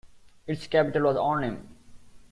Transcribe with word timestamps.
Its 0.47 0.65
capital 0.65 1.03
was 1.03 1.15
Arnhem. 1.15 1.67